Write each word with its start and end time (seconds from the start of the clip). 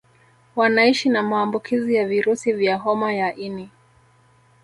Wanaishi 0.55 1.09
na 1.09 1.23
maambukizi 1.23 1.95
ya 1.95 2.07
virusi 2.07 2.53
vya 2.53 2.77
homa 2.77 3.13
ya 3.13 3.35
ini 3.35 3.69